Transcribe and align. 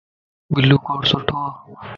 بلو 0.53 0.77
ڪوٽ 0.85 1.01
سھڻوو 1.11 1.45